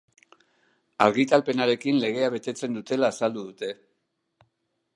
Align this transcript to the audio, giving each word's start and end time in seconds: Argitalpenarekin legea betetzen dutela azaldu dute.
Argitalpenarekin 1.05 1.99
legea 2.05 2.31
betetzen 2.37 2.79
dutela 2.79 3.13
azaldu 3.17 3.45
dute. 3.51 3.69